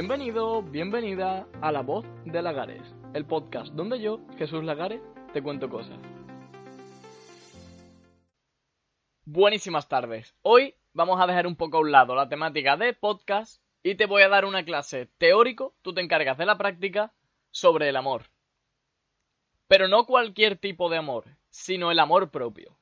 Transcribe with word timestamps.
Bienvenido, 0.00 0.62
bienvenida 0.62 1.48
a 1.60 1.72
La 1.72 1.82
Voz 1.82 2.06
de 2.24 2.40
Lagares, 2.40 2.94
el 3.14 3.26
podcast 3.26 3.72
donde 3.72 4.00
yo, 4.00 4.20
Jesús 4.38 4.62
Lagares, 4.62 5.00
te 5.32 5.42
cuento 5.42 5.68
cosas. 5.68 5.98
Buenísimas 9.24 9.88
tardes. 9.88 10.36
Hoy 10.42 10.76
vamos 10.92 11.20
a 11.20 11.26
dejar 11.26 11.48
un 11.48 11.56
poco 11.56 11.78
a 11.78 11.80
un 11.80 11.90
lado 11.90 12.14
la 12.14 12.28
temática 12.28 12.76
de 12.76 12.94
podcast 12.94 13.60
y 13.82 13.96
te 13.96 14.06
voy 14.06 14.22
a 14.22 14.28
dar 14.28 14.44
una 14.44 14.64
clase 14.64 15.06
teórico, 15.18 15.74
tú 15.82 15.92
te 15.92 16.00
encargas 16.00 16.38
de 16.38 16.46
la 16.46 16.56
práctica, 16.56 17.12
sobre 17.50 17.88
el 17.88 17.96
amor. 17.96 18.26
Pero 19.66 19.88
no 19.88 20.06
cualquier 20.06 20.58
tipo 20.58 20.88
de 20.90 20.98
amor, 20.98 21.24
sino 21.50 21.90
el 21.90 21.98
amor 21.98 22.30
propio. 22.30 22.78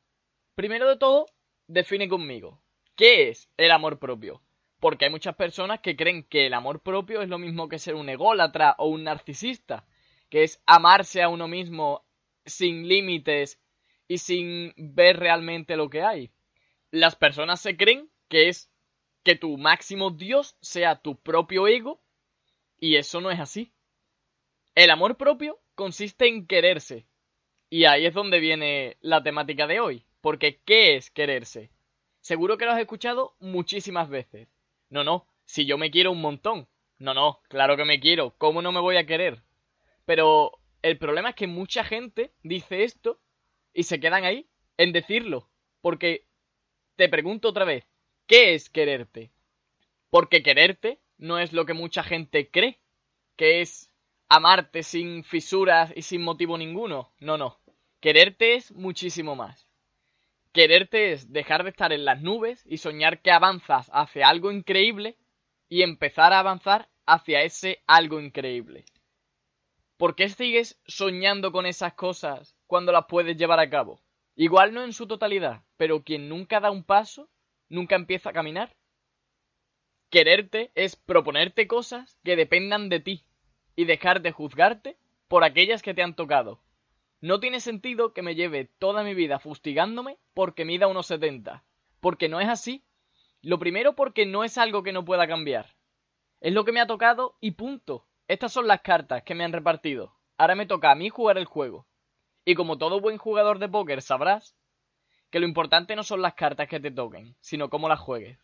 Primero 0.55 0.87
de 0.87 0.99
todo, 0.99 1.25
define 1.67 2.11
conmigo, 2.11 2.61
¿qué 2.95 3.31
es 3.31 3.49
el 3.57 3.71
amor 3.71 3.99
propio? 3.99 4.43
Porque 4.81 5.07
hay 5.07 5.11
muchas 5.11 5.37
personas 5.37 5.81
que 5.81 5.97
creen 5.97 6.23
que 6.25 6.47
el 6.47 6.55
amor 6.55 6.81
propio 6.81 7.23
es 7.23 7.29
lo 7.29 7.39
mismo 7.39 7.69
que 7.69 7.79
ser 7.79 7.95
un 7.95 8.09
ególatra 8.09 8.75
o 8.79 8.89
un 8.89 9.05
narcisista, 9.05 9.87
que 10.29 10.43
es 10.43 10.63
amarse 10.67 11.23
a 11.23 11.29
uno 11.29 11.49
mismo 11.49 12.05
sin 12.45 12.87
límites 12.89 13.61
y 14.09 14.19
sin 14.19 14.75
ver 14.77 15.19
realmente 15.19 15.77
lo 15.77 15.89
que 15.89 16.03
hay. 16.03 16.31
Las 16.91 17.17
personas 17.17 17.61
se 17.61 17.77
creen 17.77 18.11
que 18.29 18.49
es 18.49 18.71
que 19.23 19.35
tu 19.35 19.59
máximo 19.59 20.11
Dios 20.11 20.57
sea 20.61 21.01
tu 21.03 21.17
propio 21.17 21.67
ego 21.67 22.01
y 22.79 22.97
eso 22.97 23.21
no 23.21 23.31
es 23.31 23.41
así. 23.41 23.73
El 24.75 24.91
amor 24.91 25.17
propio 25.17 25.59
consiste 25.75 26.29
en 26.29 26.47
quererse. 26.47 27.07
Y 27.69 27.87
ahí 27.87 28.07
es 28.07 28.15
donde 28.15 28.39
viene 28.39 28.97
la 29.01 29.23
temática 29.23 29.67
de 29.67 29.81
hoy. 29.81 30.05
Porque 30.21 30.61
¿qué 30.65 30.97
es 30.97 31.11
quererse? 31.11 31.71
Seguro 32.21 32.59
que 32.59 32.65
lo 32.65 32.73
has 32.73 32.81
escuchado 32.81 33.35
muchísimas 33.41 34.09
veces. 34.09 34.49
No, 34.91 35.05
no, 35.05 35.27
si 35.45 35.67
yo 35.67 35.79
me 35.79 35.91
quiero 35.91 36.13
un 36.13 36.21
montón. 36.21 36.69
No, 36.99 37.15
no, 37.15 37.41
claro 37.49 37.77
que 37.77 37.85
me 37.85 38.01
quiero. 38.01 38.35
¿Cómo 38.39 38.63
no 38.63 38.73
me 38.73 38.81
voy 38.81 38.97
a 38.97 39.07
querer? 39.07 39.43
Pero 40.05 40.53
el 40.83 40.99
problema 40.99 41.31
es 41.31 41.35
que 41.35 41.47
mucha 41.47 41.85
gente 41.85 42.33
dice 42.43 42.85
esto 42.85 43.21
y 43.75 43.83
se 43.83 44.01
quedan 44.01 44.25
ahí 44.25 44.49
en 44.77 44.93
decirlo. 44.93 45.49
Porque 45.81 46.27
te 46.97 47.09
pregunto 47.09 47.49
otra 47.49 47.65
vez, 47.65 47.85
¿qué 48.27 48.55
es 48.55 48.71
quererte? 48.71 49.31
Porque 50.11 50.43
quererte 50.43 51.01
no 51.19 51.39
es 51.39 51.53
lo 51.53 51.67
que 51.67 51.75
mucha 51.75 52.03
gente 52.03 52.51
cree, 52.51 52.79
que 53.37 53.61
es 53.61 53.91
amarte 54.29 54.83
sin 54.83 55.25
fisuras 55.25 55.93
y 55.95 56.03
sin 56.03 56.23
motivo 56.23 56.57
ninguno. 56.57 57.13
No, 57.21 57.37
no. 57.37 57.59
Quererte 58.01 58.55
es 58.55 58.73
muchísimo 58.73 59.37
más. 59.37 59.66
Quererte 60.57 61.13
es 61.13 61.35
dejar 61.35 61.65
de 61.65 61.69
estar 61.69 61.93
en 61.93 62.07
las 62.07 62.23
nubes 62.23 62.65
y 62.65 62.79
soñar 62.79 63.21
que 63.21 63.31
avanzas 63.31 63.91
hacia 63.93 64.27
algo 64.27 64.51
increíble 64.51 65.19
y 65.69 65.83
empezar 65.83 66.33
a 66.33 66.39
avanzar 66.39 66.89
hacia 67.05 67.43
ese 67.43 67.83
algo 67.87 68.21
increíble. 68.21 68.87
¿Por 69.99 70.17
qué 70.17 70.31
sigues 70.31 70.81
soñando 70.87 71.53
con 71.53 71.67
esas 71.67 71.93
cosas 71.93 72.57
cuando 72.67 72.91
las 72.91 73.05
puedes 73.05 73.37
llevar 73.37 73.61
a 73.61 73.69
cabo? 73.69 74.01
Igual 74.35 74.73
no 74.73 74.83
en 74.83 74.95
su 74.95 75.07
totalidad, 75.07 75.61
pero 75.77 76.03
quien 76.03 76.31
nunca 76.31 76.59
da 76.59 76.71
un 76.71 76.85
paso, 76.85 77.29
nunca 77.69 77.95
empieza 77.95 78.31
a 78.31 78.33
caminar. 78.33 78.75
Quererte 80.09 80.73
es 80.75 80.97
proponerte 80.97 81.67
cosas 81.67 82.19
que 82.25 82.35
dependan 82.35 82.89
de 82.89 83.01
ti 83.01 83.25
y 83.77 83.85
dejar 83.85 84.23
de 84.23 84.33
juzgarte 84.33 84.97
por 85.29 85.45
aquellas 85.45 85.83
que 85.83 85.93
te 85.93 86.03
han 86.03 86.17
tocado. 86.17 86.63
No 87.21 87.41
tiene 87.41 87.61
sentido 87.61 88.13
que 88.13 88.23
me 88.23 88.35
lleve 88.35 88.71
toda 88.79 89.03
mi 89.03 89.15
vida 89.15 89.39
fustigándome 89.39 90.19
porque 90.35 90.65
mida 90.65 90.87
unos 90.87 91.07
70. 91.07 91.65
Porque 92.01 92.29
no 92.29 92.41
es 92.41 92.49
así. 92.49 92.85
Lo 93.43 93.59
primero 93.59 93.95
porque 93.95 94.27
no 94.27 94.45
es 94.45 94.59
algo 94.59 94.83
que 94.83 94.93
no 94.93 95.05
pueda 95.05 95.27
cambiar. 95.27 95.75
Es 96.41 96.53
lo 96.53 96.65
que 96.65 96.73
me 96.73 96.81
ha 96.81 96.87
tocado 96.87 97.37
y 97.41 97.53
punto. 97.53 98.07
Estas 98.29 98.53
son 98.53 98.67
las 98.67 98.83
cartas 98.83 99.23
que 99.23 99.35
me 99.35 99.45
han 99.45 99.53
repartido. 99.53 100.15
Ahora 100.37 100.55
me 100.55 100.67
toca 100.67 100.91
a 100.91 100.95
mí 100.95 101.09
jugar 101.09 101.39
el 101.39 101.47
juego. 101.47 101.87
Y 102.45 102.55
como 102.55 102.77
todo 102.77 103.01
buen 103.01 103.19
jugador 103.19 103.59
de 103.59 103.69
póker 103.69 104.03
sabrás 104.03 104.57
que 105.31 105.41
lo 105.41 105.47
importante 105.47 105.97
no 105.97 106.05
son 106.05 106.23
las 106.23 106.35
cartas 106.35 106.69
que 106.69 106.81
te 106.81 106.91
toquen, 106.91 107.35
sino 107.41 107.71
cómo 107.71 107.89
las 107.89 107.99
juegues. 107.99 108.39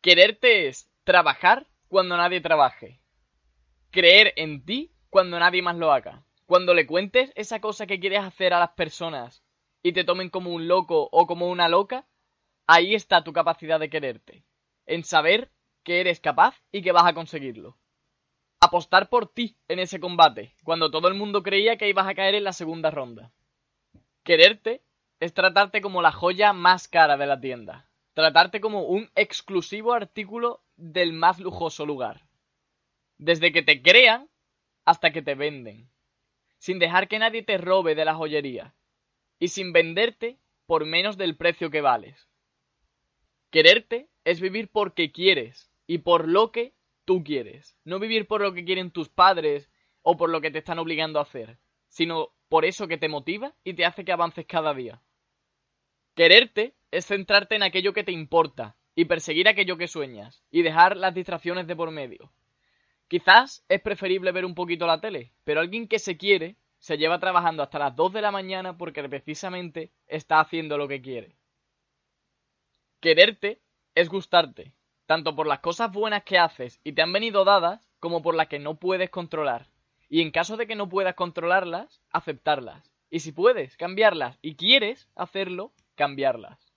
Quererte 0.00 0.68
es 0.68 0.90
trabajar 1.04 1.66
cuando 1.88 2.16
nadie 2.16 2.40
trabaje. 2.40 3.00
Creer 3.90 4.32
en 4.36 4.64
ti 4.64 4.92
cuando 5.10 5.38
nadie 5.38 5.62
más 5.62 5.76
lo 5.76 5.92
haga. 5.92 6.24
Cuando 6.52 6.74
le 6.74 6.86
cuentes 6.86 7.32
esa 7.34 7.62
cosa 7.62 7.86
que 7.86 7.98
quieres 7.98 8.20
hacer 8.20 8.52
a 8.52 8.58
las 8.58 8.72
personas 8.72 9.42
y 9.82 9.94
te 9.94 10.04
tomen 10.04 10.28
como 10.28 10.50
un 10.50 10.68
loco 10.68 11.08
o 11.10 11.26
como 11.26 11.48
una 11.48 11.66
loca, 11.66 12.06
ahí 12.66 12.94
está 12.94 13.24
tu 13.24 13.32
capacidad 13.32 13.80
de 13.80 13.88
quererte. 13.88 14.44
En 14.84 15.02
saber 15.02 15.50
que 15.82 16.00
eres 16.00 16.20
capaz 16.20 16.54
y 16.70 16.82
que 16.82 16.92
vas 16.92 17.06
a 17.06 17.14
conseguirlo. 17.14 17.78
Apostar 18.60 19.08
por 19.08 19.32
ti 19.32 19.56
en 19.66 19.78
ese 19.78 19.98
combate, 19.98 20.54
cuando 20.62 20.90
todo 20.90 21.08
el 21.08 21.14
mundo 21.14 21.42
creía 21.42 21.78
que 21.78 21.88
ibas 21.88 22.06
a 22.06 22.14
caer 22.14 22.34
en 22.34 22.44
la 22.44 22.52
segunda 22.52 22.90
ronda. 22.90 23.32
Quererte 24.22 24.82
es 25.20 25.32
tratarte 25.32 25.80
como 25.80 26.02
la 26.02 26.12
joya 26.12 26.52
más 26.52 26.86
cara 26.86 27.16
de 27.16 27.28
la 27.28 27.40
tienda. 27.40 27.88
Tratarte 28.12 28.60
como 28.60 28.82
un 28.82 29.10
exclusivo 29.14 29.94
artículo 29.94 30.62
del 30.76 31.14
más 31.14 31.38
lujoso 31.38 31.86
lugar. 31.86 32.26
Desde 33.16 33.52
que 33.52 33.62
te 33.62 33.80
crean 33.80 34.28
hasta 34.84 35.12
que 35.12 35.22
te 35.22 35.34
venden 35.34 35.90
sin 36.62 36.78
dejar 36.78 37.08
que 37.08 37.18
nadie 37.18 37.42
te 37.42 37.58
robe 37.58 37.96
de 37.96 38.04
la 38.04 38.14
joyería, 38.14 38.72
y 39.40 39.48
sin 39.48 39.72
venderte 39.72 40.38
por 40.64 40.86
menos 40.86 41.16
del 41.16 41.36
precio 41.36 41.72
que 41.72 41.80
vales. 41.80 42.28
Quererte 43.50 44.06
es 44.22 44.40
vivir 44.40 44.68
porque 44.68 45.10
quieres 45.10 45.72
y 45.88 45.98
por 45.98 46.28
lo 46.28 46.52
que 46.52 46.72
tú 47.04 47.24
quieres, 47.24 47.76
no 47.82 47.98
vivir 47.98 48.28
por 48.28 48.42
lo 48.42 48.54
que 48.54 48.64
quieren 48.64 48.92
tus 48.92 49.08
padres 49.08 49.72
o 50.02 50.16
por 50.16 50.30
lo 50.30 50.40
que 50.40 50.52
te 50.52 50.58
están 50.58 50.78
obligando 50.78 51.18
a 51.18 51.22
hacer, 51.22 51.58
sino 51.88 52.28
por 52.48 52.64
eso 52.64 52.86
que 52.86 52.96
te 52.96 53.08
motiva 53.08 53.52
y 53.64 53.74
te 53.74 53.84
hace 53.84 54.04
que 54.04 54.12
avances 54.12 54.46
cada 54.46 54.72
día. 54.72 55.02
Quererte 56.14 56.76
es 56.92 57.06
centrarte 57.06 57.56
en 57.56 57.64
aquello 57.64 57.92
que 57.92 58.04
te 58.04 58.12
importa 58.12 58.76
y 58.94 59.06
perseguir 59.06 59.48
aquello 59.48 59.76
que 59.78 59.88
sueñas 59.88 60.44
y 60.52 60.62
dejar 60.62 60.96
las 60.96 61.12
distracciones 61.12 61.66
de 61.66 61.74
por 61.74 61.90
medio. 61.90 62.30
Quizás 63.12 63.62
es 63.68 63.82
preferible 63.82 64.32
ver 64.32 64.46
un 64.46 64.54
poquito 64.54 64.86
la 64.86 64.98
tele, 64.98 65.34
pero 65.44 65.60
alguien 65.60 65.86
que 65.86 65.98
se 65.98 66.16
quiere 66.16 66.56
se 66.78 66.96
lleva 66.96 67.20
trabajando 67.20 67.62
hasta 67.62 67.78
las 67.78 67.94
2 67.94 68.14
de 68.14 68.22
la 68.22 68.30
mañana 68.30 68.78
porque 68.78 69.06
precisamente 69.06 69.92
está 70.06 70.40
haciendo 70.40 70.78
lo 70.78 70.88
que 70.88 71.02
quiere. 71.02 71.36
Quererte 73.00 73.60
es 73.94 74.08
gustarte, 74.08 74.72
tanto 75.04 75.36
por 75.36 75.46
las 75.46 75.60
cosas 75.60 75.92
buenas 75.92 76.22
que 76.22 76.38
haces 76.38 76.80
y 76.84 76.92
te 76.92 77.02
han 77.02 77.12
venido 77.12 77.44
dadas, 77.44 77.86
como 78.00 78.22
por 78.22 78.34
las 78.34 78.48
que 78.48 78.58
no 78.58 78.76
puedes 78.76 79.10
controlar. 79.10 79.66
Y 80.08 80.22
en 80.22 80.30
caso 80.30 80.56
de 80.56 80.66
que 80.66 80.74
no 80.74 80.88
puedas 80.88 81.14
controlarlas, 81.14 82.00
aceptarlas. 82.12 82.94
Y 83.10 83.20
si 83.20 83.32
puedes 83.32 83.76
cambiarlas 83.76 84.38
y 84.40 84.54
quieres 84.56 85.10
hacerlo, 85.16 85.74
cambiarlas. 85.96 86.72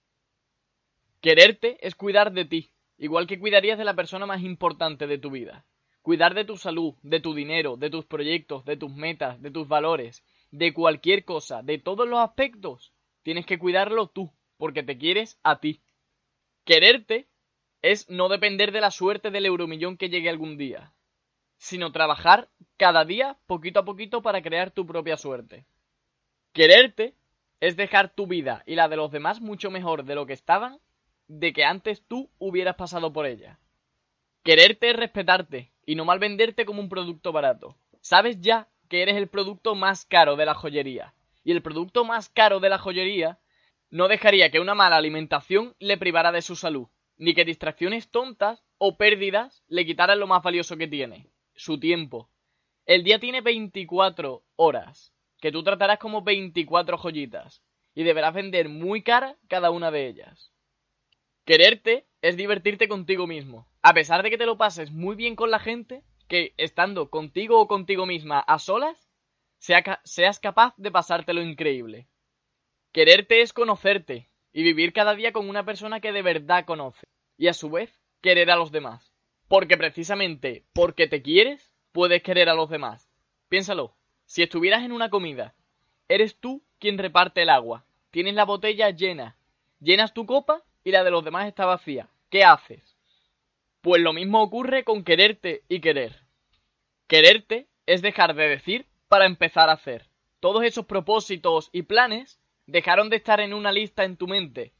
Quererte 1.22 1.78
es 1.80 1.96
cuidar 1.96 2.34
de 2.34 2.44
ti, 2.44 2.74
igual 2.98 3.26
que 3.26 3.40
cuidarías 3.40 3.78
de 3.78 3.86
la 3.86 3.94
persona 3.94 4.26
más 4.26 4.42
importante 4.42 5.08
de 5.08 5.18
tu 5.18 5.32
vida. 5.32 5.64
Cuidar 6.06 6.36
de 6.36 6.46
tu 6.46 6.56
salud, 6.56 6.94
de 7.02 7.20
tu 7.20 7.34
dinero, 7.34 7.78
de 7.78 7.90
tus 7.90 8.06
proyectos, 8.06 8.64
de 8.64 8.78
tus 8.78 8.94
metas, 8.94 9.42
de 9.42 9.50
tus 9.50 9.68
valores, 9.68 10.24
de 10.52 10.72
cualquier 10.72 11.26
cosa, 11.26 11.64
de 11.64 11.80
todos 11.80 12.08
los 12.08 12.20
aspectos. 12.20 12.94
Tienes 13.24 13.48
que 13.48 13.58
cuidarlo 13.58 14.06
tú, 14.06 14.32
porque 14.58 14.84
te 14.84 15.00
quieres 15.00 15.40
a 15.42 15.60
ti. 15.60 15.82
Quererte 16.64 17.28
es 17.82 18.08
no 18.08 18.30
depender 18.30 18.72
de 18.72 18.82
la 18.82 18.92
suerte 18.92 19.32
del 19.32 19.48
euromillón 19.48 19.98
que 19.98 20.10
llegue 20.10 20.30
algún 20.30 20.60
día, 20.60 20.94
sino 21.58 21.92
trabajar 21.92 22.50
cada 22.78 23.04
día 23.04 23.40
poquito 23.48 23.80
a 23.80 23.86
poquito 23.86 24.22
para 24.22 24.44
crear 24.44 24.70
tu 24.70 24.86
propia 24.86 25.18
suerte. 25.18 25.66
Quererte 26.54 27.16
es 27.62 27.78
dejar 27.78 28.14
tu 28.14 28.28
vida 28.28 28.62
y 28.68 28.76
la 28.76 28.90
de 28.90 28.98
los 28.98 29.10
demás 29.10 29.42
mucho 29.42 29.72
mejor 29.72 30.04
de 30.04 30.14
lo 30.14 30.28
que 30.28 30.34
estaban 30.34 30.78
de 31.28 31.52
que 31.52 31.64
antes 31.64 32.04
tú 32.08 32.30
hubieras 32.38 32.76
pasado 32.76 33.12
por 33.12 33.26
ella. 33.26 33.58
Quererte 34.46 34.92
es 34.92 34.96
respetarte, 34.96 35.72
y 35.88 35.96
no 35.96 36.06
mal 36.06 36.20
venderte 36.20 36.66
como 36.66 36.80
un 36.80 36.88
producto 36.88 37.32
barato. 37.32 37.80
Sabes 38.02 38.40
ya 38.42 38.70
que 38.90 39.02
eres 39.02 39.16
el 39.16 39.28
producto 39.28 39.74
más 39.74 40.06
caro 40.06 40.36
de 40.36 40.46
la 40.46 40.54
joyería. 40.54 41.16
Y 41.44 41.52
el 41.52 41.64
producto 41.64 42.06
más 42.06 42.30
caro 42.30 42.60
de 42.60 42.70
la 42.70 42.78
joyería 42.78 43.40
no 43.90 44.08
dejaría 44.08 44.52
que 44.52 44.60
una 44.60 44.76
mala 44.76 44.98
alimentación 44.98 45.74
le 45.80 45.98
privara 45.98 46.32
de 46.32 46.44
su 46.44 46.56
salud, 46.56 46.90
ni 47.18 47.34
que 47.34 47.44
distracciones 47.44 48.12
tontas 48.12 48.64
o 48.78 48.98
pérdidas 48.98 49.64
le 49.68 49.84
quitaran 49.84 50.20
lo 50.20 50.28
más 50.28 50.44
valioso 50.44 50.78
que 50.78 50.88
tiene, 50.88 51.26
su 51.56 51.80
tiempo. 51.80 52.30
El 52.86 53.04
día 53.04 53.20
tiene 53.20 53.42
24 53.42 54.44
horas, 54.58 55.12
que 55.42 55.52
tú 55.52 55.64
tratarás 55.64 55.98
como 55.98 56.22
24 56.22 57.00
joyitas, 57.00 57.64
y 57.96 58.04
deberás 58.04 58.36
vender 58.36 58.70
muy 58.70 59.02
cara 59.02 59.38
cada 59.48 59.72
una 59.72 59.90
de 59.90 60.06
ellas. 60.06 60.55
Quererte 61.46 62.08
es 62.24 62.38
divertirte 62.38 62.88
contigo 62.88 63.28
mismo, 63.28 63.68
a 63.84 63.94
pesar 63.94 64.24
de 64.24 64.32
que 64.32 64.38
te 64.40 64.48
lo 64.48 64.58
pases 64.58 64.92
muy 64.92 65.16
bien 65.16 65.36
con 65.36 65.52
la 65.52 65.60
gente, 65.60 66.02
que 66.28 66.56
estando 66.58 67.12
contigo 67.12 67.62
o 67.62 67.68
contigo 67.68 68.08
misma 68.08 68.40
a 68.40 68.58
solas, 68.58 69.12
seas 69.60 70.40
capaz 70.40 70.74
de 70.78 70.90
pasártelo 70.90 71.44
increíble. 71.44 72.08
Quererte 72.92 73.42
es 73.42 73.54
conocerte 73.54 74.28
y 74.54 74.64
vivir 74.64 74.92
cada 74.92 75.14
día 75.14 75.34
con 75.34 75.48
una 75.48 75.64
persona 75.66 76.00
que 76.00 76.12
de 76.12 76.24
verdad 76.24 76.66
conoce, 76.66 77.06
y 77.38 77.46
a 77.48 77.54
su 77.54 77.70
vez 77.70 78.02
querer 78.22 78.50
a 78.50 78.56
los 78.56 78.72
demás. 78.72 79.14
Porque 79.48 79.78
precisamente 79.78 80.66
porque 80.74 81.08
te 81.08 81.22
quieres, 81.22 81.76
puedes 81.92 82.24
querer 82.24 82.50
a 82.50 82.56
los 82.56 82.72
demás. 82.72 83.08
Piénsalo, 83.50 83.96
si 84.26 84.42
estuvieras 84.42 84.84
en 84.84 84.92
una 84.92 85.12
comida, 85.12 85.54
eres 86.08 86.40
tú 86.40 86.64
quien 86.80 86.98
reparte 86.98 87.44
el 87.44 87.50
agua, 87.50 87.86
tienes 88.10 88.34
la 88.34 88.46
botella 88.46 88.90
llena, 88.90 89.38
llenas 89.80 90.16
tu 90.16 90.26
copa 90.26 90.64
y 90.86 90.92
la 90.92 91.04
de 91.04 91.12
los 91.12 91.26
demás 91.26 91.48
está 91.48 91.66
vacía. 91.66 92.08
¿Qué 92.30 92.46
haces? 92.46 92.96
Pues 93.82 94.02
lo 94.02 94.14
mismo 94.14 94.42
ocurre 94.42 94.86
con 94.86 95.04
quererte 95.04 95.64
y 95.68 95.82
querer. 95.82 96.22
Quererte 97.08 97.68
es 97.86 98.02
dejar 98.02 98.36
de 98.36 98.48
decir 98.48 98.86
para 99.10 99.26
empezar 99.26 99.70
a 99.70 99.74
hacer. 99.74 100.08
Todos 100.40 100.64
esos 100.64 100.86
propósitos 100.86 101.70
y 101.74 101.82
planes 101.82 102.40
dejaron 102.68 103.10
de 103.10 103.18
estar 103.18 103.40
en 103.40 103.54
una 103.54 103.72
lista 103.72 104.06
en 104.06 104.16
tu 104.16 104.28
mente 104.28 104.74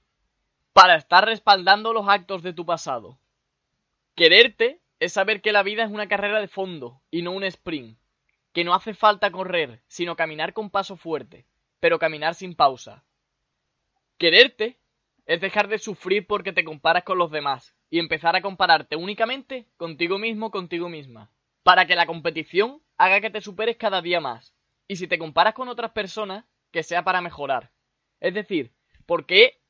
para 0.74 0.96
estar 0.96 1.26
respaldando 1.26 1.92
los 1.92 2.08
actos 2.08 2.44
de 2.44 2.54
tu 2.54 2.66
pasado. 2.66 3.18
Quererte 4.16 4.82
es 5.00 5.14
saber 5.14 5.42
que 5.42 5.52
la 5.52 5.64
vida 5.64 5.84
es 5.84 5.90
una 5.90 6.08
carrera 6.08 6.40
de 6.40 6.48
fondo 6.48 7.02
y 7.10 7.24
no 7.24 7.32
un 7.32 7.44
sprint, 7.44 7.98
que 8.54 8.64
no 8.64 8.76
hace 8.76 8.94
falta 8.94 9.32
correr, 9.32 9.82
sino 9.88 10.16
caminar 10.16 10.54
con 10.54 10.70
paso 10.70 10.98
fuerte, 10.98 11.46
pero 11.80 11.98
caminar 11.98 12.36
sin 12.36 12.56
pausa. 12.56 13.04
Quererte 14.18 14.78
es 15.26 15.42
dejar 15.42 15.68
de 15.68 15.80
sufrir 15.80 16.28
porque 16.28 16.54
te 16.54 16.64
comparas 16.64 17.04
con 17.04 17.18
los 17.18 17.32
demás 17.32 17.76
y 17.90 18.00
empezar 18.00 18.36
a 18.36 18.42
compararte 18.42 18.96
únicamente 18.96 19.68
contigo 19.78 20.18
mismo, 20.18 20.52
contigo 20.52 20.90
misma, 20.90 21.32
para 21.64 21.86
que 21.86 21.96
la 21.96 22.06
competición 22.06 22.82
haga 22.98 23.22
que 23.22 23.30
te 23.30 23.42
superes 23.42 23.78
cada 23.78 24.02
día 24.02 24.20
más. 24.20 24.56
Y 24.88 24.98
si 24.98 25.08
te 25.08 25.18
comparas 25.18 25.54
con 25.54 25.68
otras 25.68 25.92
personas, 25.92 26.46
que 26.72 26.84
sea 26.84 27.04
para 27.04 27.22
mejorar. 27.22 27.72
Es 28.20 28.34
decir, 28.34 28.74
¿por 29.06 29.26
qué 29.26 29.62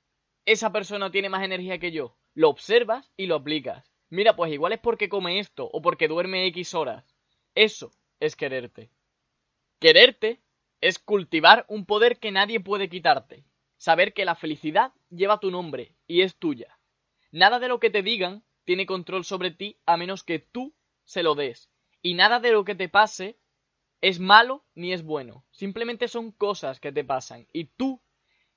esa 0.46 0.72
persona 0.72 1.12
tiene 1.12 1.30
más 1.30 1.44
energía 1.44 1.78
que 1.78 1.92
yo? 1.92 2.18
Lo 2.34 2.50
observas 2.50 3.12
y 3.16 3.28
lo 3.28 3.36
aplicas. 3.36 3.92
Mira, 4.10 4.36
pues 4.36 4.52
igual 4.52 4.74
es 4.74 4.80
porque 4.80 5.08
come 5.08 5.40
esto 5.40 5.70
o 5.72 5.82
porque 5.82 6.08
duerme 6.08 6.46
X 6.48 6.74
horas. 6.74 7.16
Eso 7.54 7.92
es 8.20 8.36
quererte. 8.36 8.90
Quererte 9.80 10.42
es 10.82 11.00
cultivar 11.00 11.66
un 11.70 11.86
poder 11.86 12.20
que 12.20 12.32
nadie 12.32 12.60
puede 12.60 12.90
quitarte. 12.90 13.46
Saber 13.78 14.14
que 14.14 14.26
la 14.26 14.36
felicidad 14.36 14.94
lleva 15.10 15.40
tu 15.40 15.52
nombre 15.52 15.96
y 16.08 16.22
es 16.22 16.36
tuya. 16.36 16.78
Nada 17.32 17.60
de 17.60 17.68
lo 17.68 17.80
que 17.80 17.90
te 17.90 18.02
digan 18.02 18.44
tiene 18.64 18.86
control 18.86 19.26
sobre 19.26 19.52
ti 19.52 19.78
a 19.86 19.98
menos 19.98 20.24
que 20.24 20.40
tú 20.40 20.74
se 21.04 21.24
lo 21.24 21.36
des. 21.36 21.70
Y 22.02 22.14
nada 22.14 22.40
de 22.40 22.52
lo 22.52 22.66
que 22.66 22.76
te 22.76 22.90
pase 22.90 23.38
es 24.02 24.20
malo 24.20 24.64
ni 24.74 24.94
es 24.94 25.04
bueno. 25.04 25.44
Simplemente 25.52 26.08
son 26.08 26.32
cosas 26.32 26.80
que 26.80 26.92
te 26.92 27.04
pasan 27.04 27.48
y 27.54 27.66
tú 27.66 28.02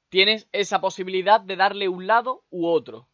tienes 0.08 0.48
esa 0.52 0.80
posibilidad 0.80 1.40
de 1.40 1.56
darle 1.56 1.88
un 1.88 2.06
lado 2.06 2.44
u 2.50 2.66
otro. 2.66 3.08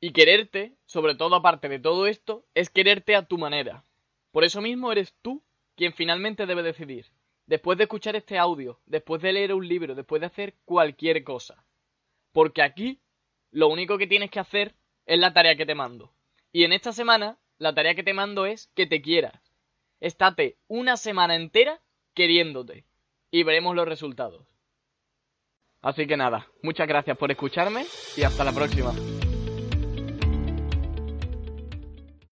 Y 0.00 0.12
quererte, 0.12 0.76
sobre 0.84 1.14
todo 1.14 1.36
aparte 1.36 1.68
de 1.68 1.78
todo 1.78 2.06
esto, 2.06 2.44
es 2.54 2.70
quererte 2.70 3.14
a 3.14 3.26
tu 3.26 3.38
manera. 3.38 3.84
Por 4.32 4.44
eso 4.44 4.60
mismo 4.60 4.90
eres 4.90 5.14
tú 5.22 5.42
quien 5.76 5.92
finalmente 5.92 6.46
debe 6.46 6.62
decidir. 6.62 7.06
Después 7.46 7.76
de 7.78 7.84
escuchar 7.84 8.16
este 8.16 8.38
audio, 8.38 8.80
después 8.86 9.20
de 9.22 9.32
leer 9.32 9.52
un 9.52 9.66
libro, 9.66 9.94
después 9.94 10.20
de 10.20 10.26
hacer 10.26 10.54
cualquier 10.64 11.24
cosa. 11.24 11.64
Porque 12.32 12.62
aquí 12.62 13.00
lo 13.50 13.68
único 13.68 13.98
que 13.98 14.06
tienes 14.06 14.30
que 14.30 14.40
hacer 14.40 14.74
es 15.06 15.18
la 15.18 15.32
tarea 15.32 15.56
que 15.56 15.66
te 15.66 15.74
mando. 15.74 16.12
Y 16.52 16.64
en 16.64 16.72
esta 16.72 16.92
semana, 16.92 17.38
la 17.58 17.74
tarea 17.74 17.94
que 17.94 18.02
te 18.02 18.14
mando 18.14 18.46
es 18.46 18.70
que 18.74 18.86
te 18.86 19.02
quieras. 19.02 19.34
Estate 20.00 20.56
una 20.68 20.96
semana 20.96 21.36
entera 21.36 21.80
queriéndote. 22.14 22.84
Y 23.30 23.44
veremos 23.44 23.74
los 23.74 23.88
resultados. 23.88 24.46
Así 25.80 26.06
que 26.06 26.16
nada, 26.16 26.46
muchas 26.62 26.86
gracias 26.86 27.16
por 27.16 27.30
escucharme 27.30 27.86
y 28.16 28.22
hasta 28.22 28.44
la 28.44 28.52
próxima. 28.52 28.92